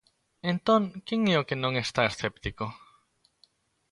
[0.51, 2.65] Entón, quen é o que non está escéptico?